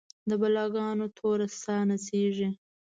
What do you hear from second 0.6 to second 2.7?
ګانو توره ساه نڅیږې